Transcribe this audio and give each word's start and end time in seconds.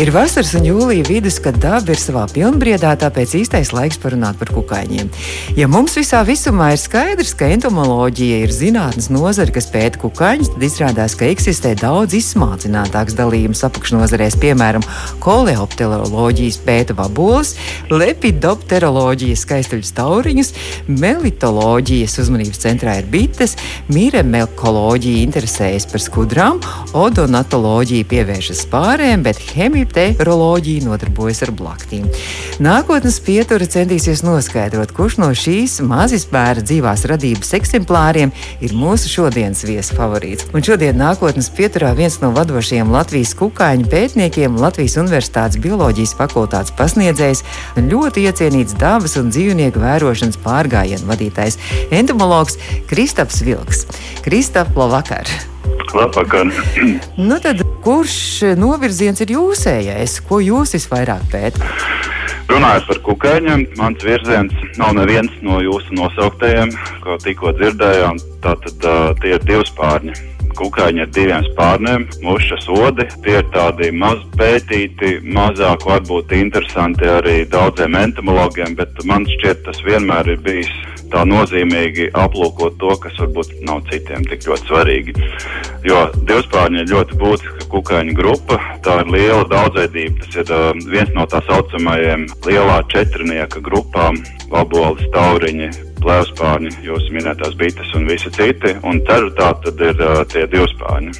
Ir 0.00 0.08
vasaras 0.14 0.54
un 0.56 0.64
jūlija 0.64 1.04
vidus, 1.04 1.34
kad 1.44 1.58
daba 1.60 1.92
ir 1.92 1.98
savā 2.00 2.22
pilnbriedā, 2.32 2.94
tāpēc 3.02 3.34
īstais 3.36 3.68
laiks 3.76 3.98
parunāt 4.00 4.38
par 4.40 4.48
kukaiņiem. 4.48 5.10
Ja 5.58 5.66
mums 5.68 5.92
visā 5.98 6.22
visumā 6.24 6.70
ir 6.72 6.80
skaidrs, 6.80 7.34
ka 7.36 7.50
entomoloģija 7.52 8.38
ir 8.46 8.54
zinātnes 8.56 9.10
nozare, 9.12 9.52
kas 9.52 9.68
pēta 9.68 10.00
kukaiņus, 10.00 10.54
tad 10.54 10.64
izrādās, 10.64 11.16
ka 11.20 11.28
eksistē 11.28 11.74
daudz 11.76 12.16
izsmalcinātāks 12.16 13.18
dalījums 13.18 13.60
apakšnodarbēs, 13.68 14.38
piemēram, 14.40 14.86
koleopteroloģijas 15.20 16.56
pēta 16.64 16.96
vaboles, 16.96 17.52
lepidopteroloģijas 17.92 19.44
skaistuļus 19.44 19.92
tauriņus, 20.00 20.54
melitoloģijas 20.88 22.16
uzmanības 22.24 22.64
centrā 22.64 22.96
ir 23.02 23.12
bites, 23.12 23.58
mīremelkoloģija 23.92 25.26
interesējas 25.28 25.90
par 25.92 26.06
skudrām, 26.08 26.64
odonatoloģija 26.96 28.08
pievēršas 28.16 28.64
pārēm, 28.72 29.28
bet 29.28 29.44
hemija 29.52 29.89
meteoroloģija 29.90 30.86
nodarbojas 30.86 31.42
ar 31.44 31.52
blaktīm. 31.56 32.06
Nākotnes 32.62 33.18
pietura 33.24 33.66
centīsies 33.70 34.22
noskaidrot, 34.24 34.92
kurš 34.96 35.18
no 35.20 35.30
šīs 35.36 35.78
mazispēra 35.86 36.62
dzīvās 36.64 37.06
radības 37.10 37.54
eksemplāriem 37.58 38.32
ir 38.60 38.74
mūsu 38.76 39.10
šodienas 39.10 39.64
viesu 39.66 39.96
favorīts. 39.98 40.48
Un 40.54 40.64
šodien 40.66 40.98
nākotnes 41.00 41.50
pieturā 41.56 41.92
viens 41.98 42.20
no 42.22 42.32
vadošajiem 42.36 42.92
Latvijas 42.92 43.34
kukaiņu 43.38 43.90
pētniekiem, 43.90 44.58
Latvijas 44.60 44.98
Universitātes 45.00 45.60
bioloģijas 45.62 46.16
fakultātes 46.18 46.74
pasniedzējs, 46.78 47.44
ļoti 47.90 48.26
iecienīts 48.28 48.76
dabas 48.80 49.16
un 49.20 49.32
dzīvnieku 49.34 49.82
vērošanas 49.82 50.40
pārgājienu 50.44 51.08
vadītājs, 51.10 51.58
entomologs 51.90 52.58
Kristaps 52.90 53.42
Vilks. 53.46 53.86
Kristap, 54.24 54.74
labvakar! 54.76 55.26
Labvakar! 55.94 56.52
Nu 57.16 57.38
tad, 57.42 57.62
kurš 57.84 58.16
novirziens 58.60 59.20
ir 59.24 59.34
jūsējais? 59.36 60.20
Ko 60.28 60.40
jūs 60.44 60.76
visvairāk 60.76 61.26
pētat? 61.32 61.64
Runājot 62.50 62.88
par 62.88 62.98
kukaiņiem, 63.06 63.62
mans 63.78 64.02
virziens 64.02 64.54
nav 64.80 64.96
neviens 64.98 65.30
no 65.46 65.60
jūsu 65.62 65.94
nosauktajiem, 65.94 66.72
ko 67.04 67.14
tikko 67.22 67.52
dzirdējām. 67.60 68.18
Tātad 68.42 68.86
uh, 68.88 69.12
tie 69.22 69.36
ir 69.36 69.46
divi 69.46 69.66
spārņi. 69.68 70.16
Kukaiņi 70.58 71.04
ar 71.04 71.12
diviem 71.14 71.46
spārniem, 71.52 72.08
mušas 72.24 72.66
odi. 72.74 73.06
Tie 73.24 73.38
ir 73.38 73.46
tādi 73.54 73.92
maz 73.94 74.18
pētīti, 74.34 75.20
mazāk 75.36 75.86
varbūt 75.86 76.34
interesanti 76.36 77.06
arī 77.08 77.36
daudziem 77.48 77.94
entomologiem, 78.02 78.74
bet 78.76 78.98
man 79.06 79.28
šķiet, 79.36 79.62
tas 79.68 79.80
vienmēr 79.86 80.34
ir 80.34 80.42
bijis 80.44 80.74
tā 81.12 81.24
nozīmīgi 81.28 82.10
aplūkot 82.16 82.78
to, 82.80 82.94
kas 83.02 83.18
varbūt 83.20 83.52
nav 83.66 83.82
citiem 83.90 84.24
tik 84.30 84.46
ļoti 84.48 84.70
svarīgi. 84.70 85.14
Jo 85.86 86.06
divspārņi 86.28 86.82
ir 86.82 86.90
ļoti 86.92 87.18
būtiska 87.20 87.68
kukaiņu 87.72 88.16
grupa, 88.18 88.58
tā 88.84 89.00
ir 89.02 89.12
liela 89.14 89.44
daudzveidība. 89.50 90.24
Tas 90.24 90.40
ir 90.42 90.54
uh, 90.56 90.72
viens 90.94 91.12
no 91.16 91.26
tā 91.30 91.42
saucamajiem 91.48 92.26
lielā 92.46 92.80
četrnieka 92.92 93.62
grupām- 93.64 94.20
vabolis, 94.54 95.06
tauriņi, 95.14 95.70
plēvspārņi, 96.00 96.74
jūsu 96.86 97.14
minētās 97.14 97.56
bites 97.60 97.94
un 97.94 98.08
visi 98.08 98.32
citi. 98.34 98.76
Un 98.82 99.02
ceturtā 99.06 99.54
tad 99.64 99.86
ir 99.90 100.04
uh, 100.04 100.24
tie 100.30 100.46
divspārņi 100.50 101.16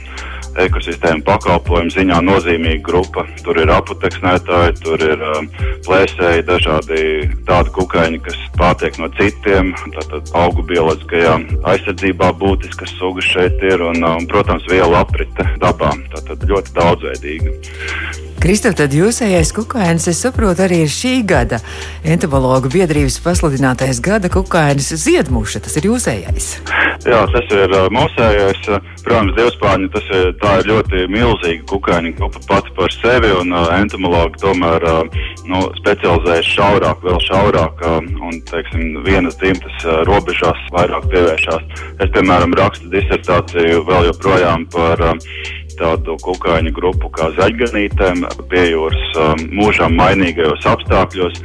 ekosistēmu 0.67 1.25
pakalpojumu 1.27 1.93
ziņā 1.95 2.21
nozīmīga 2.27 2.83
grupa. 2.87 3.25
Tur 3.45 3.61
ir 3.63 3.73
aputeksnētāji, 3.75 4.77
tur 4.85 5.05
ir 5.07 5.25
um, 5.33 5.51
plēsēji, 5.87 6.47
dažādi 6.49 7.05
tādi 7.49 7.75
kukaiņi, 7.77 8.23
kas 8.27 8.39
pārtiek 8.59 8.99
no 9.03 9.11
citiem. 9.19 9.75
Tātad 9.99 10.33
augu 10.39 10.65
bioloģiskajā 10.71 11.37
aizsardzībā 11.75 12.33
būtiskas 12.41 12.97
sugas 12.99 13.29
šeit 13.31 13.63
ir 13.67 13.85
un, 13.91 14.03
um, 14.05 14.27
protams, 14.31 14.67
vielu 14.71 14.99
aprite 15.01 15.47
dabā. 15.63 15.95
Tātad 16.17 16.49
ļoti 16.51 16.77
daudzveidīga. 16.81 18.30
Kristof, 18.41 18.73
tad 18.79 18.95
jūsējais 18.97 19.51
kukainis, 19.53 20.07
es 20.09 20.23
saprotu, 20.25 20.63
arī 20.65 20.79
ir 20.87 20.89
šī 20.89 21.11
gada 21.29 21.59
entomologu 22.09 22.71
biedrības 22.73 23.19
pasludinātais 23.21 24.01
gada 24.01 24.31
kukainis 24.33 24.89
Ziedmuša. 25.03 25.61
Tas 25.67 25.77
ir 25.77 25.91
jūsējais. 25.91 26.47
Jā, 27.05 27.21
tas 27.35 27.53
ir 27.53 27.75
uh, 27.77 27.91
mūsējais. 27.93 28.65
Protams, 29.05 29.37
divspāņi 29.37 29.91
tas 29.93 30.09
ir, 30.17 30.33
ir 30.33 30.71
ļoti 30.71 31.05
milzīga 31.13 31.69
kukaiņa 31.69 32.15
grupa 32.17 32.41
pati 32.49 32.73
par 32.81 32.97
sevi, 32.97 33.29
un 33.43 33.53
uh, 33.53 33.69
entomologi 33.77 34.41
tomēr 34.41 34.89
uh, 34.89 35.23
nu, 35.45 35.63
specializējas 35.83 36.51
šaurāk, 36.57 37.05
vēl 37.05 37.21
šaurāk, 37.29 37.85
uh, 37.85 38.01
un, 38.25 38.41
teiksim, 38.49 39.03
vienas 39.05 39.37
dzimtas 39.41 39.85
uh, 39.85 40.01
robežās 40.09 40.65
vairāk 40.73 41.13
pievēršās. 41.13 41.81
Es, 42.01 42.13
piemēram, 42.17 42.57
rakstu 42.57 42.89
disertāciju 42.97 43.85
vēl 43.89 44.13
joprojām 44.15 44.69
par 44.73 45.11
uh, 45.13 45.33
tādu 45.81 46.17
kukaiņu 46.25 46.73
grupu 46.77 47.11
kā 47.17 47.31
zaļganītēm 47.39 48.25
pie 48.53 48.65
jūras 48.71 49.19
um, 49.19 49.45
mūžām 49.59 49.97
mainīgajos 49.99 50.67
apstākļos. 50.75 51.41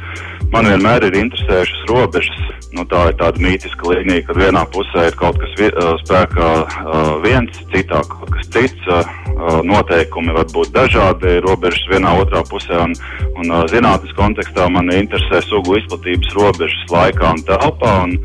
Man 0.52 0.68
vienmēr 0.70 1.08
ir 1.08 1.16
interesējušas 1.24 1.86
robežas. 1.90 2.42
Nu, 2.76 2.84
tā 2.88 3.06
ir 3.10 3.16
tāda 3.18 3.40
mītiska 3.40 3.88
līnija, 3.88 4.24
kad 4.28 4.38
vienā 4.38 4.62
pusē 4.74 5.06
ir 5.08 5.16
kaut 5.18 5.38
kas 5.40 5.54
vi, 5.58 5.70
uh, 5.72 5.94
spēkā 6.04 6.50
uh, 6.60 7.08
viens, 7.24 7.62
citā 7.72 8.02
kaut 8.10 8.30
kas 8.34 8.52
cits. 8.54 8.90
Uh, 8.90 9.62
noteikumi 9.66 10.34
var 10.36 10.46
būt 10.52 10.70
dažādi, 10.74 11.38
robežas 11.44 11.82
vienā 11.90 12.14
otrā 12.20 12.44
pusē. 12.50 12.84
Un, 12.84 12.94
un 13.40 13.56
zinātnes 13.72 14.14
kontekstā 14.18 14.68
man 14.72 14.92
interesē 14.94 15.42
sugu 15.44 15.80
izplatības 15.80 16.36
robežas 16.38 16.86
laikā 16.92 17.34
un 17.34 17.42
telpā. 17.48 17.96
Un, 18.06 18.16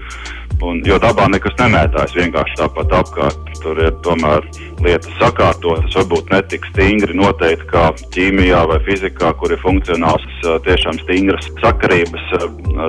un, 0.65 0.81
jo 0.85 0.97
dabā 1.01 1.27
nekas 1.31 1.55
nemētājas 1.59 2.17
vienkārši 2.17 2.59
tāpat 2.61 2.93
apkārt. 3.01 3.47
Tur 3.61 3.77
ir 3.77 3.93
tomēr 4.01 4.45
lietas 4.81 5.11
sakārtotas, 5.19 5.93
varbūt 5.93 6.31
ne 6.33 6.39
tik 6.49 6.63
stingri 6.71 7.13
noteikti 7.13 7.67
kā 7.69 7.83
ķīmijā 8.15 8.63
vai 8.71 8.79
fizikā, 8.87 9.35
kur 9.37 9.53
ir 9.53 9.61
funkcionāls, 9.61 10.25
tiešām 10.65 10.97
stingras 11.03 11.45
sakarības. 11.61 12.25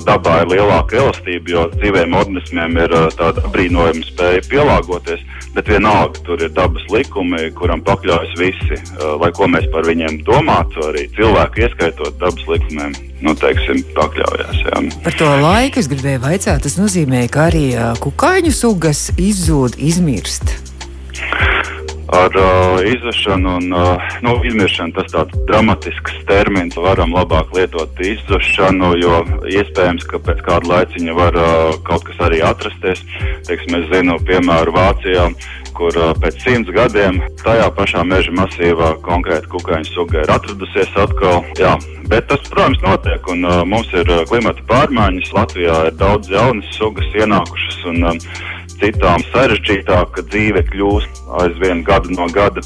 Dabā 0.06 0.38
ir 0.44 0.54
lielāka 0.54 0.96
elastība, 1.02 1.52
jo 1.52 1.66
dzīviem 1.74 2.16
organismiem 2.16 2.80
ir 2.86 2.96
tāda 3.18 3.44
brīnojama 3.52 4.08
spēja 4.08 4.46
pielāgoties, 4.48 5.20
bet 5.52 5.68
vienalga 5.68 6.24
tur 6.24 6.40
ir 6.40 6.56
dabas 6.56 6.88
likumi, 6.94 7.50
kuram 7.58 7.84
pakļaujas 7.84 8.36
visi. 8.40 8.80
Lai 9.20 9.32
ko 9.36 9.50
mēs 9.52 9.68
par 9.74 9.84
viņiem 9.88 10.22
domātu, 10.24 10.88
arī 10.88 11.04
cilvēku 11.18 11.66
ieskaitot 11.66 12.16
dabas 12.22 12.48
likumiem, 12.48 12.96
nu, 13.22 13.34
teiksim, 13.38 13.84
pakļaujas. 13.96 14.58
Jā. 14.66 14.82
Par 15.04 15.16
to 15.18 15.30
laiku 15.42 15.82
es 15.82 15.88
gribēju 15.90 16.24
vaicāt, 16.26 16.66
tas 16.66 16.76
nozīmē, 16.80 17.24
ka 17.32 17.48
arī 17.50 17.66
kukaiņu 18.02 18.52
sugas 18.56 19.08
izzūd, 19.16 19.78
izmirst 19.78 20.56
ar 22.12 22.36
uh, 22.36 22.80
izzušanu 22.94 23.56
un 23.56 23.72
uh, 23.72 24.12
nu, 24.20 24.36
izmiršanu. 24.44 24.92
Tas 24.96 25.12
tāds 25.12 25.44
dramatisks 25.48 26.18
termins, 26.28 26.76
varam 26.76 27.14
labāk 27.16 27.54
lietot 27.56 28.00
izzušanu, 28.04 28.92
jo 29.00 29.22
iespējams, 29.48 30.04
ka 30.10 30.20
pēc 30.26 30.44
kāda 30.46 30.72
laiciņa 30.74 31.16
var 31.16 31.38
uh, 31.40 31.72
kaut 31.88 32.04
kas 32.08 32.20
arī 32.28 32.42
atrasties. 32.44 33.04
Teiksim, 33.48 33.80
es 33.80 33.88
zinu, 33.92 34.18
piemēram, 34.28 34.76
Vācijā, 34.76 35.26
kur 35.76 35.96
uh, 35.96 36.12
pēc 36.20 36.38
simts 36.44 36.72
gadiem 36.74 37.20
tajā 37.42 37.70
pašā 37.76 38.04
meža 38.08 38.32
masīvā 38.36 38.92
konkrēti 39.06 39.50
kukaiņu 39.52 39.92
suga 39.92 40.22
ir 40.22 40.32
atradusies 40.36 40.92
atkal. 41.00 41.42
Jā, 41.60 41.74
bet 42.12 42.28
tas, 42.30 42.44
protams, 42.52 42.80
notiek, 42.84 43.28
un 43.32 43.44
uh, 43.48 43.62
mums 43.68 43.92
ir 43.96 44.08
uh, 44.12 44.24
klimata 44.28 44.64
pārmaiņas. 44.68 45.32
Latvijā 45.36 45.78
ir 45.88 46.00
daudz 46.00 46.32
jaunas 46.32 46.76
sugas 46.76 47.08
ienākušas. 47.16 47.84
Un, 47.92 48.04
uh, 48.12 48.50
citām 48.82 49.24
sarežģītāka 49.32 50.26
dzīve 50.28 50.64
kļūst 50.68 51.24
aizvien 51.40 51.82
gadu 51.86 52.14
no 52.16 52.28
gada. 52.34 52.62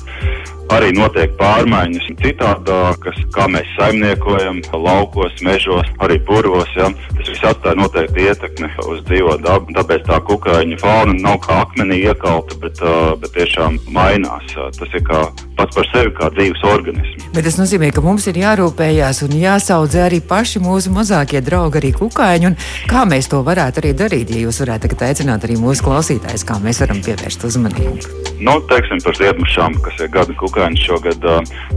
Arī 0.75 0.89
notiek 0.97 1.37
pārmaiņas 1.39 2.09
citādākas, 2.19 3.19
kā 3.37 3.45
mēs 3.53 3.69
saimniekojam, 3.77 4.59
laukos, 4.75 5.37
mežos, 5.47 5.87
arī 6.03 6.17
purvos. 6.27 6.73
Ja. 6.75 6.89
Tas 7.13 7.31
viss 7.31 7.47
atstāja 7.47 7.79
noteikti 7.79 8.27
ietekmi 8.27 8.73
uz 8.91 9.05
dzīvo 9.07 9.37
dabu. 9.45 9.71
Tāpēc 9.77 10.09
tā 10.09 10.19
kukaiņa 10.27 10.81
fauna 10.83 11.15
nav 11.21 11.39
kā 11.47 11.61
akmenī 11.63 12.01
iekalta, 12.09 12.59
bet, 12.65 12.83
bet 13.23 13.37
tiešām 13.39 13.79
mainās. 13.95 14.57
Tas 14.81 14.99
ir 14.99 15.07
kā 15.07 15.23
pats 15.57 15.77
par 15.77 15.89
sevi 15.93 16.13
kā 16.17 16.31
dzīves 16.35 16.63
organisms. 16.69 17.29
Bet 17.35 17.47
tas 17.49 17.59
nozīmē, 17.61 17.91
ka 17.95 18.05
mums 18.05 18.27
ir 18.31 18.39
jārūpējās 18.41 19.23
un 19.27 19.37
jāsaudzē 19.41 20.07
arī 20.07 20.21
paši 20.25 20.63
mūsu 20.65 20.93
mazākie 20.95 21.43
draugi, 21.45 21.81
arī 21.81 21.93
kukaiņi. 21.97 22.53
Kā 22.91 23.05
mēs 23.09 23.31
to 23.33 23.43
varētu 23.47 23.83
arī 23.83 23.93
darīt, 23.97 24.33
ja 24.33 24.45
jūs 24.47 24.63
varētu 24.65 24.89
tagad 24.89 25.09
aicināt 25.11 25.45
arī 25.49 25.59
mūsu 25.61 25.85
klausītājus, 25.87 26.47
kā 26.49 26.61
mēs 26.63 26.81
varam 26.85 27.03
pievērst 27.05 27.49
uzmanību? 27.49 28.25
Nu, 28.37 28.59
teiksim 28.69 29.01
par 29.05 29.17
ziedmušām, 29.17 29.79
kas 29.85 30.01
ir 30.05 30.11
gada 30.13 30.35
kukaiņi 30.37 30.83
šogad. 30.85 31.25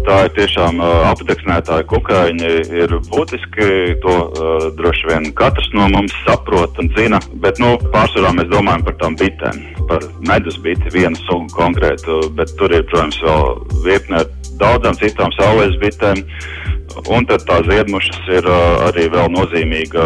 Tā 0.07 0.17
ir 0.27 0.33
tiešām 0.35 0.81
apdeksnētāja 0.83 1.87
kukaiņi, 1.87 2.53
ir 2.81 2.95
būtiski. 3.07 3.69
To 4.03 4.15
droši 4.75 5.11
vien 5.11 5.29
katrs 5.39 5.71
no 5.75 5.87
mums 5.93 6.15
saprot 6.25 6.75
un 6.83 6.91
zina, 6.97 7.21
bet 7.43 7.61
nu, 7.63 7.77
pārsvarā 7.93 8.33
mēs 8.35 8.51
domājam 8.51 8.83
par 8.87 8.97
tām 8.99 9.15
bitēm, 9.19 9.61
par 9.89 10.05
medus 10.29 10.59
biti, 10.61 10.91
vienu 10.93 11.17
sugu 11.25 11.49
konkrētu, 11.57 12.21
bet 12.37 12.53
tur 12.59 12.73
ir, 12.75 12.85
protams, 12.91 13.17
vēl 13.25 13.83
virkne 13.85 14.21
ar 14.21 14.29
daudzām 14.61 14.97
citām 14.99 15.33
saules 15.37 15.77
bitēm. 15.81 16.23
Un 17.13 17.23
tad 17.29 17.43
tās 17.47 17.67
ziedmušas 17.69 18.25
ir 18.33 18.47
arī 18.87 19.05
vēl 19.13 19.29
nozīmīga 19.31 20.03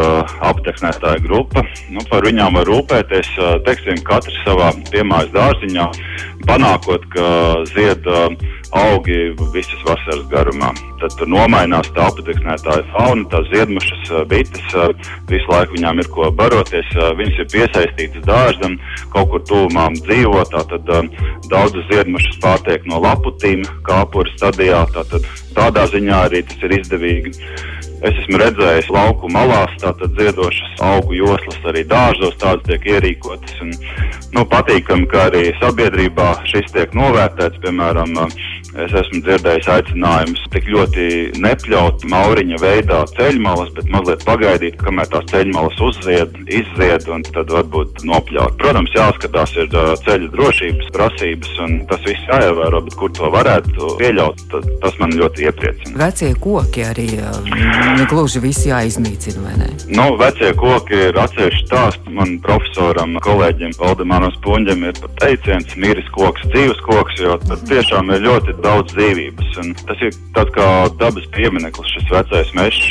apteksnētāja 0.50 1.24
grupa. 1.24 1.64
Nu, 1.90 2.04
par 2.10 2.28
viņām 2.28 2.60
var 2.60 2.68
rūpēties, 2.70 3.32
teiksim, 3.66 4.02
katrs 4.06 4.36
savā 4.44 4.70
piemājas 4.92 5.32
dārziņā, 5.34 5.88
panākot, 6.48 7.06
ka 7.14 7.28
zied 7.72 8.08
augi 8.74 9.18
visas 9.54 9.82
vasaras 9.86 10.24
garumā. 10.32 10.72
Tad 11.02 11.22
nomainās 11.30 11.90
tā 11.94 12.08
apdeksnētāja 12.10 12.86
fauna, 12.94 13.26
tās 13.32 13.50
ziedmušas 13.52 14.14
bites, 14.32 14.76
visu 15.30 15.52
laiku 15.52 15.78
viņām 15.78 16.02
ir 16.02 16.10
ko 16.16 16.32
baroties, 16.34 16.90
viņas 17.20 17.42
ir 17.44 17.50
piesaistītas 17.54 18.26
dārzam, 18.28 18.80
kaut 19.14 19.30
kur 19.34 19.46
tuvumā 19.50 19.90
dzīvo, 20.00 20.42
tātad 20.54 20.90
daudzas 21.52 21.88
ziedmušas 21.92 22.40
pārtiek 22.44 22.90
no 22.90 23.02
laputīm, 23.04 23.66
kāpura 23.86 24.34
stadijā, 24.38 24.86
tātad 24.96 25.30
tādā 25.54 25.86
ziņā 25.94 26.26
arī 26.30 26.46
tas 26.50 26.66
ir 26.66 26.80
izdevīgi. 26.80 27.38
Es 28.04 28.18
esmu 28.20 28.40
redzējis 28.42 28.90
lauku 28.92 29.30
malās, 29.32 29.72
tātad 29.80 30.12
dziedošas 30.18 30.82
augu 30.84 31.16
joslas, 31.16 31.60
arī 31.72 31.86
dārzos 31.88 32.36
tādas 32.42 32.66
tiek 32.68 32.90
ierīkotas. 32.98 33.56
Un, 33.64 33.72
nu, 34.36 34.44
patīkami, 34.52 35.08
ka 35.08 35.30
arī 35.30 35.46
sabiedrībā 35.62 36.34
šis 36.52 36.68
tiek 36.76 36.92
novērtēts. 37.00 37.62
Piemēram, 37.64 38.12
es 38.82 38.94
esmu 39.04 39.22
dzirdējis 39.26 39.70
aicinājumus 39.76 40.44
tik 40.54 40.68
ļoti 40.74 41.08
nepļaut 41.44 42.06
mauriņa 42.10 42.60
veidā 42.62 43.04
ceļmalas, 43.14 43.72
bet 43.78 43.90
mazliet 43.94 44.26
pagaidīt, 44.28 44.78
kamēr 44.82 45.10
tās 45.14 45.28
ceļmalas 45.32 45.82
uzzied, 45.88 46.38
izzied 46.48 47.08
un 47.14 47.26
tad 47.34 47.54
varbūt 47.54 48.04
nopļaut. 48.08 48.58
Protams, 48.62 48.94
jāskatās 48.98 49.56
ir 49.62 49.70
ceļa 50.06 50.32
drošības 50.34 50.92
prasības 50.96 51.54
un 51.66 51.76
tas 51.90 52.02
viss 52.08 52.30
jāievēro, 52.32 52.84
bet 52.88 52.98
kur 53.00 53.14
to 53.14 53.30
varētu 53.34 53.94
pieļaut, 54.02 54.44
tas 54.84 54.98
man 55.02 55.16
ļoti 55.18 55.48
iepriecina. 55.48 55.96
Vecie 56.04 56.34
koki 56.44 56.86
arī 56.88 57.08
negluži 58.00 58.42
visi 58.44 58.72
jāiznīcina, 58.72 59.44
vai 59.46 59.56
ne? 59.62 59.70
Nu, 59.94 60.10
vecie 60.20 60.54
koki 60.58 61.10
ir 61.10 61.20
atsevišķi 61.20 61.68
stāsts. 61.68 62.10
Man 62.14 62.36
profesoram, 62.46 63.16
kolēģim 63.26 63.74
Valdemaram 63.80 64.30
Spunģam 64.36 64.84
ir 64.86 64.98
pat 65.02 65.16
teiciens, 65.24 65.72
miris 65.82 66.10
koks, 66.14 66.44
dzīves 66.54 66.82
koks, 66.86 67.18
jo 67.24 67.38
tad 67.42 67.64
tiešām 67.70 68.12
ir 68.14 68.22
ļoti 68.28 68.54
daudz 68.64 68.96
dzīvības. 68.96 69.58
Un 69.64 69.74
tas 69.84 70.02
ir 70.04 70.16
tāds 70.36 70.54
kā 70.56 70.68
dabas 71.02 71.28
piemineklis, 71.36 71.94
šis 71.98 72.12
vecais 72.14 72.54
mežs. 72.58 72.90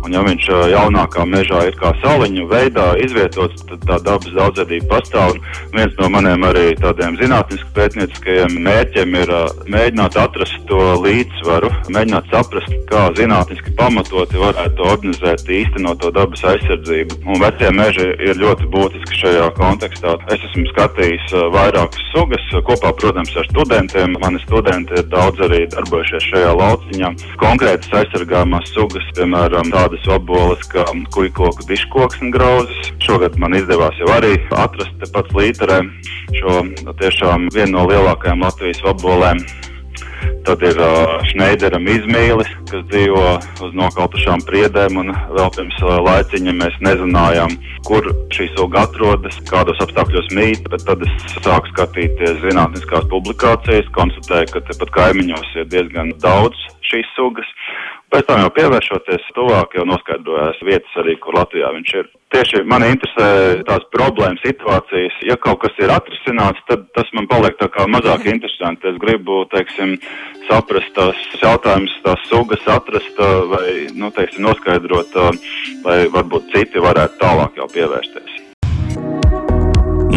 Un 0.00 0.14
ja 0.14 0.22
viņš 0.24 0.46
jaunākā 0.72 1.26
mežā 1.28 1.66
ir 1.68 1.76
kā 1.80 1.92
saliņu 2.02 2.46
veidā 2.50 2.86
izvietots, 3.04 3.64
tad 3.68 3.84
tā 3.88 3.98
dabas 4.06 4.32
daudzveidība 4.36 4.88
pastāv. 4.94 5.36
Un 5.70 5.76
viens 5.76 5.96
no 6.00 6.08
maniem 6.12 6.46
arī 6.48 6.72
tādiem 6.80 7.18
zinātnisku 7.20 7.68
pētnieciskajiem 7.76 8.56
mērķiem 8.64 9.16
ir 9.20 9.34
mēģināt 9.70 10.16
atrast 10.20 10.56
to 10.70 10.80
līdzsvaru, 11.04 11.70
mēģināt 11.92 12.30
saprast, 12.32 12.76
kā 12.90 13.06
zinātniski 13.18 13.74
pamatoti 13.78 14.40
varētu 14.40 14.86
organizēt 14.92 15.44
īstenot 15.60 16.00
to 16.02 16.12
dabas 16.16 16.44
aizsardzību. 16.54 17.20
Un 17.28 17.44
vecie 17.44 17.70
meži 17.76 18.08
ir 18.24 18.40
ļoti 18.40 18.68
būtiski 18.72 19.20
šajā 19.24 19.50
kontekstā. 19.58 20.16
Es 20.32 20.48
esmu 20.50 20.66
skatījis 20.72 21.36
vairākas 21.54 22.08
sugas 22.14 22.46
kopā, 22.66 22.92
protams, 22.96 23.34
ar 23.36 23.48
studentiem. 23.50 24.16
Mani 24.22 24.40
studenti 24.46 24.96
ir 24.98 25.09
daudz 25.12 25.42
arī 25.46 25.64
darbojušies 25.72 26.28
šajā 26.30 26.52
lauciņā. 26.58 27.10
Konkrētas 27.42 27.94
aizsargājumās 28.00 28.70
sugas, 28.74 29.06
piemēram, 29.18 29.72
tādas 29.74 30.06
oboles 30.14 30.62
kā 30.72 30.84
kujkoku 31.14 31.66
diškoks 31.68 32.22
un 32.24 32.34
grauzes. 32.34 32.92
Šogad 33.04 33.38
man 33.40 33.56
izdevās 33.58 33.98
jau 34.00 34.10
arī 34.14 34.36
atrast 34.50 34.94
tepat 35.02 35.32
līterē 35.36 35.80
šo 36.38 36.60
tiešām 37.00 37.50
vienu 37.54 37.78
no 37.78 37.88
lielākajām 37.90 38.46
Latvijas 38.46 38.82
obolēm. 38.92 39.42
Tad 40.46 40.62
ir 40.64 40.78
uh, 40.80 41.18
Šneidera 41.28 41.78
izmīlis, 41.92 42.48
kas 42.70 42.84
dzīvo 42.88 43.24
uz 43.66 43.74
nokautušām 43.76 44.40
priedēm, 44.48 45.00
vēl 45.36 45.50
pirms 45.56 45.80
uh, 45.84 45.98
laiciņa 46.06 46.54
mēs 46.56 46.78
nezinājām, 46.86 47.56
kur 47.88 48.08
šī 48.32 48.48
suga 48.54 48.86
atrodas, 48.86 49.36
kādos 49.50 49.80
apstākļos 49.84 50.30
mīt, 50.36 50.64
tad 50.86 51.04
es 51.04 51.28
sāku 51.44 51.72
skatīties 51.74 52.40
zinātniskās 52.46 53.08
publikācijas, 53.12 53.92
konstatēju, 53.96 54.52
ka 54.54 54.64
tepat 54.70 54.94
kaimiņos 54.96 55.54
ir 55.60 55.68
diezgan 55.74 56.14
daudz 56.24 56.68
šīs 56.88 57.12
sugas. 57.18 57.48
Pēc 58.10 58.26
tam 58.26 58.40
jau 58.42 58.50
pievēršoties 58.56 59.28
tuvāk, 59.36 59.76
jau 59.78 59.84
noskaidrojās 59.86 60.58
vietas 60.66 60.96
arī, 60.98 61.14
kur 61.22 61.36
Latvijā 61.38 61.70
viņš 61.76 61.92
ir. 62.00 62.08
Tieši 62.34 62.62
man 62.66 62.82
interesē 62.86 63.28
tās 63.68 63.86
problēmas 63.94 64.42
situācijas. 64.42 65.20
Ja 65.28 65.38
kaut 65.38 65.62
kas 65.62 65.78
ir 65.78 65.92
atrisināts, 65.94 66.62
tad 66.66 66.88
tas 66.96 67.06
man 67.14 67.30
paliek 67.30 67.54
tā 67.62 67.70
kā 67.70 67.86
mazāk 67.90 68.26
interesanti. 68.30 68.90
Es 68.90 68.98
gribu, 69.02 69.44
teiksim, 69.54 69.94
saprast 70.50 70.90
tās 70.98 71.22
jautājumus, 71.38 71.94
tās 72.02 72.26
sugas 72.30 72.66
atrast 72.66 73.24
vai, 73.54 73.66
nu, 73.94 74.10
teiksim, 74.14 74.42
noskaidrot, 74.48 75.14
lai 75.86 76.00
varbūt 76.10 76.50
citi 76.54 76.82
varētu 76.82 77.20
tālāk 77.22 77.62
jau 77.62 77.70
pievērsties. 77.70 78.38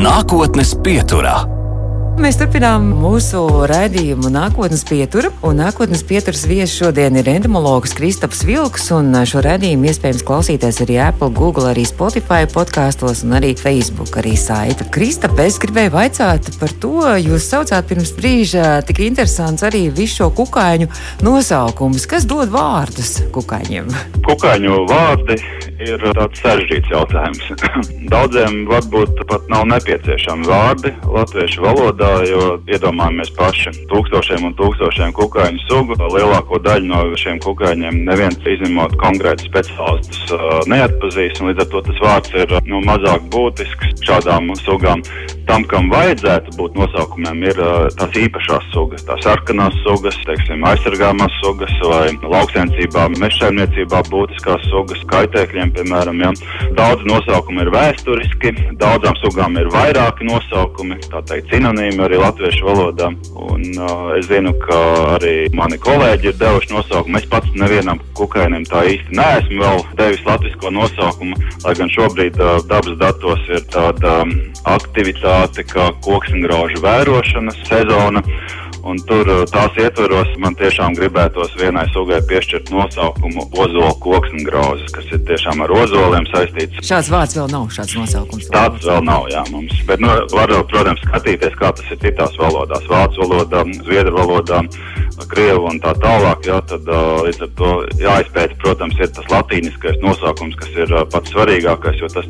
Nākotnes 0.02 0.74
pieturā. 0.82 1.53
Mēs 2.14 2.38
turpinām 2.38 2.86
mūsu 3.02 3.40
raidījumu 3.68 4.30
nākotnes 4.30 4.84
pietura, 4.86 5.32
un 5.42 5.58
nākotnes 5.58 6.04
pieturas 6.06 6.44
viesis 6.46 6.76
šodien 6.78 7.18
ir 7.18 7.30
entomologs 7.32 7.96
Kristaps 7.98 8.44
Vilks, 8.46 8.86
šo 9.32 9.42
raidījumu 9.42 9.90
iespējams 9.90 10.22
klausīties 10.28 10.84
arī 10.86 11.00
Apple, 11.08 11.32
Google, 11.34 11.66
arī 11.72 11.88
Spotify 11.90 12.46
podkāstos 12.52 13.24
un 13.26 13.34
arī 13.40 13.56
Facebook 13.58 14.14
arī 14.22 14.36
saita. 14.38 14.86
Kristap, 14.94 15.34
es 15.42 15.58
gribēju 15.64 15.96
vaicāt 15.96 16.52
par 16.62 16.76
to, 16.84 17.02
jūs 17.18 17.50
saucāt 17.50 17.90
pirms 17.90 18.14
brīža 18.20 18.84
tik 18.86 19.02
interesants 19.08 19.66
arī 19.66 19.88
visu 19.90 20.22
šo 20.22 20.30
kukaiņu 20.38 20.92
nosaukumus. 21.26 22.06
Kas 22.10 22.30
dod 22.30 22.54
vārdus 22.54 23.24
kukaiņiem? 23.34 23.90
Kukaiņu 24.30 24.80
vārdi 24.94 25.40
ir 25.82 26.08
tāds 26.14 26.46
sarežģīts 26.46 26.94
jautājums. 26.94 27.52
Daudziem 28.14 28.64
varbūt 28.70 29.26
pat 29.28 29.50
nav 29.52 29.66
nepieciešami 29.74 30.48
vārdi 30.48 30.94
latviešu 31.10 31.66
valodā 31.66 32.03
valodā, 32.04 32.28
jo 32.28 32.58
iedomājamies 32.68 33.32
paši 33.38 33.72
tūkstošiem 33.92 34.48
un 34.48 34.56
tūkstošiem 34.60 35.14
kukaiņu 35.16 35.60
sugu. 35.68 35.98
Lielāko 36.14 36.60
daļu 36.64 36.90
no 36.90 37.02
šiem 37.20 37.40
kukaiņiem 37.44 38.04
neviens 38.08 38.38
izņemot 38.38 38.96
konkrēti 39.02 39.48
speciālistus 39.50 40.34
neatpazīst, 40.72 41.42
un 41.42 41.52
līdz 41.52 41.64
ar 41.64 41.70
to 41.72 41.84
tas 41.88 42.02
vārds 42.04 42.36
ir 42.36 42.56
nu, 42.68 42.82
mazāk 42.84 43.28
būtisks 43.34 44.04
šādām 44.04 44.52
sugām. 44.64 45.04
Tam, 45.48 45.66
kam 45.68 45.90
vajadzētu 45.92 46.54
būt 46.56 46.78
nosaukumiem, 46.80 47.42
ir 47.50 47.58
tās 48.00 48.16
īpašās 48.16 48.70
sugas, 48.72 49.04
tās 49.04 49.26
sarkanās 49.26 49.76
sugas, 49.84 50.16
teiksim, 50.28 50.64
aizsargāmās 50.70 51.36
sugas 51.42 51.74
vai 51.84 52.14
lauksainicībā, 52.22 53.10
mežsaimniecībā 53.20 54.06
būtiskās 54.08 54.64
sugas, 54.72 55.04
kaitēkļiem, 55.12 55.74
piemēram. 55.76 56.24
Ja. 56.24 56.32
Daudz 56.80 57.04
nosaukumu 57.10 57.66
ir 57.66 57.74
vēsturiski, 57.76 58.54
daudzām 58.80 59.20
sugām 59.20 59.60
ir 59.60 59.68
vairāki 59.74 60.30
nosaukumi, 60.30 61.02
tā 61.12 61.20
teikt, 61.28 61.52
sinonīmi 61.52 61.93
pieejami 61.94 62.06
arī 62.06 62.18
latviešu 62.18 62.66
valodā. 62.66 63.08
Un, 63.36 63.62
uh, 63.78 64.18
es 64.18 64.28
zinu, 64.28 64.54
ka 64.66 65.18
arī 65.18 65.50
mani 65.54 65.78
kolēģi 65.78 66.32
ir 66.32 66.38
devuši 66.40 66.74
nosaukumu. 66.74 67.18
Es 67.18 67.28
pats 67.30 67.50
nevienam 67.56 68.00
kukainim 68.18 68.66
tā 68.66 68.84
īsti 68.90 69.14
neesmu 69.14 69.62
vēl 69.62 69.84
devis 69.98 70.26
latviešu 70.26 70.72
nosaukumu, 70.74 71.38
lai 71.66 71.76
gan 71.78 71.90
šobrīd 71.90 72.40
uh, 72.40 72.62
dabas 72.68 72.98
datos 72.98 73.40
ir 73.50 73.62
tāda 73.70 74.24
um, 74.24 74.34
aktivitāte 74.66 75.64
kā 75.64 75.92
koksngraužu 76.04 76.82
vērošanas 76.82 77.62
sezona. 77.68 78.24
Un 78.84 78.98
tur 79.08 79.30
uh, 79.32 79.44
tās 79.48 79.78
ietvaros 79.80 80.34
man 80.44 80.58
tiešām 80.60 80.98
gribētos 80.98 81.54
vienai 81.56 81.86
sugai 81.94 82.20
piešķirt 82.28 82.68
nosaukumu 82.74 83.46
ozola 83.64 83.94
koksngrauzes, 84.04 84.92
kas 84.92 85.08
ir 85.16 85.22
tiešām 85.30 85.64
ar 85.64 85.72
ozoliem 85.72 86.28
saistīts. 86.28 86.84
Šāds 86.84 87.12
vārds 87.14 87.38
vēl 87.38 87.48
nav, 87.54 87.70
šāds 87.72 87.96
nosaukums. 87.96 88.50
Tāds 88.52 88.84
vēl 88.84 89.06
nav, 89.08 89.30
jā, 89.32 89.46
mums. 89.54 89.78
Bet, 89.88 90.04
nu, 90.04 90.12
var, 90.36 90.52
protams, 90.68 91.04
skatīties, 91.08 91.56
kā 91.62 91.72
tas 91.78 91.96
ir 91.96 92.02
citās 92.04 92.36
valodās. 92.42 92.90
Vācu 92.92 93.24
valodā, 93.24 93.64
zviedru 93.88 94.18
valodā, 94.20 94.60
krievu 95.32 95.70
un 95.72 95.80
tā 95.84 95.96
tālāk. 96.04 96.44
Jā, 96.52 96.60
tad 96.68 96.92
uh, 96.92 97.24
līdz 97.24 97.48
ar 97.48 97.54
to 97.62 97.72
jāizpēta, 98.04 98.60
protams, 98.66 99.00
ir 99.00 99.16
tas 99.16 99.32
latīniskais 99.32 100.04
nosaukums, 100.04 100.60
kas 100.60 100.76
ir 100.76 100.92
uh, 100.92 101.08
pats 101.08 101.32
svarīgākais, 101.32 102.04
jo 102.04 102.12
tas 102.12 102.28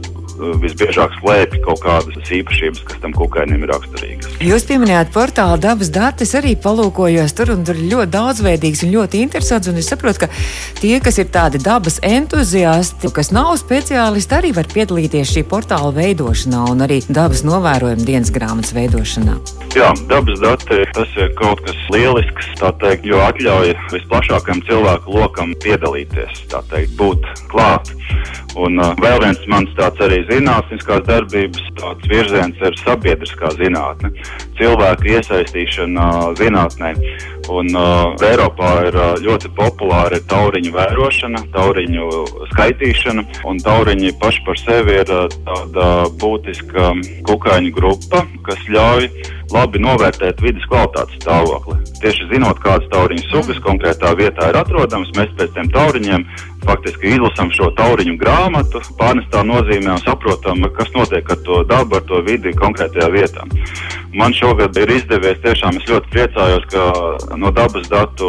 visbiežāk 0.63 1.13
slēpj 1.19 1.61
kaut 1.65 1.81
kādas 1.83 2.31
īpašības, 2.33 2.83
kas 2.87 3.01
tam 3.03 3.13
kukainim 3.15 3.63
ir 3.65 3.71
raksturīgas. 3.73 4.37
Jūs 4.43 4.65
pieminējāt 4.69 5.11
portālu 5.13 5.59
dabas 5.61 5.91
datus, 5.93 6.33
arī 6.39 6.55
palūkojos 6.59 7.35
tur, 7.37 7.53
un 7.55 7.65
tur 7.67 7.79
ir 7.79 7.89
ļoti 7.91 8.13
daudzveidīgs 8.13 8.83
un 8.87 8.93
ļoti 8.95 9.23
interesants. 9.25 9.69
Un 9.71 9.79
es 9.81 9.89
saprotu, 9.91 10.25
ka 10.25 10.29
tie, 10.81 10.95
kas 11.03 11.19
ir 11.21 11.29
tādi 11.33 11.61
dabas 11.63 11.99
entuziasti, 12.03 13.11
kas 13.13 13.31
nav 13.35 13.53
speciālisti, 13.61 14.37
arī 14.39 14.53
var 14.57 14.69
piedalīties 14.73 15.35
šī 15.35 15.45
portāla 15.49 15.93
veidošanā 15.95 16.65
un 16.73 16.85
arī 16.85 17.01
dabas 17.07 17.45
novērojuma 17.47 18.07
dienas 18.07 18.33
grāmatas 18.33 18.73
veidošanā. 18.75 19.37
Jā, 19.73 19.89
dabas 20.09 20.41
dati 20.41 20.83
tas 20.93 21.15
ir 21.17 21.31
kaut 21.39 21.63
kas 21.65 21.77
lielisks, 21.93 22.51
teikt, 22.81 23.07
jo 23.09 23.21
atļauj 23.23 23.73
visplašākajam 23.93 24.61
cilvēku 24.67 25.15
lokam 25.17 25.53
piedalīties, 25.63 26.45
teikt, 26.51 26.93
būt 26.99 27.25
klāt. 27.51 27.89
Un 28.59 28.77
uh, 28.77 28.93
vēl 29.01 29.17
viens 29.23 29.39
mans 29.49 29.71
tāds 29.77 30.01
arī 30.05 30.19
zinātniskās 30.29 31.03
darbības, 31.07 31.69
tāds 31.79 32.09
virziens 32.11 32.63
ir 32.63 32.77
sabiedriskā 32.83 33.51
zinātne, 33.59 34.13
cilvēku 34.63 35.11
iesaistīšana 35.17 36.09
zinātnē. 36.39 36.95
Un, 37.51 37.67
uh, 37.75 38.13
Eiropā 38.23 38.69
ir 38.87 38.95
uh, 38.95 39.09
ļoti 39.19 39.51
populāra 39.57 40.21
tauriņu 40.31 40.71
vērošana, 40.71 41.41
tauriņu 41.51 42.07
skaitīšana, 42.53 43.25
un 43.51 43.59
tauriņi 43.59 44.13
paši 44.21 44.45
par 44.47 44.61
sevi 44.61 44.95
ir 45.01 45.11
uh, 45.11 45.25
tāda 45.49 45.89
būtiska 46.23 46.93
kukaiņu 47.27 47.73
grupa, 47.75 48.23
kas 48.47 48.63
ļauj 48.71 49.09
labi 49.51 49.81
novērtēt 49.83 50.39
vidas 50.41 50.63
kvalitātes 50.71 51.19
stāvokli. 51.19 51.75
Tieši 51.99 52.29
zinot, 52.31 52.63
kādas 52.63 52.87
tauriņu 52.93 53.27
sugas 53.27 53.59
konkrētā 53.65 54.13
vietā 54.17 54.49
ir 54.49 54.59
atrodamas, 54.63 55.11
mēs 55.17 55.35
pēc 55.37 55.51
tiem 55.57 55.69
tauriņiem 55.75 56.25
faktiski 56.63 57.13
izlasām 57.17 57.51
šo 57.53 57.69
tauriņu 57.77 58.15
grāmatu, 58.21 58.81
pārnestā 58.99 59.43
nozīmē 59.47 59.97
un 59.97 60.03
saprotam, 60.03 60.63
kas 60.77 60.91
notiek 60.95 61.27
ar 61.27 61.43
to 61.45 61.59
dabu, 61.69 61.99
ar 61.99 62.07
to 62.07 62.23
vidi 62.25 62.55
konkrētajā 62.55 63.09
vietā. 63.13 63.45
Man 64.15 64.35
šogad 64.53 64.77
ir 64.77 64.91
izdevies, 64.93 65.39
tiešām 65.41 65.77
es 65.79 65.87
ļoti 65.89 66.11
priecājos, 66.13 66.65
ka 66.69 67.37
no 67.41 67.49
dabas 67.55 67.87
datu 67.89 68.27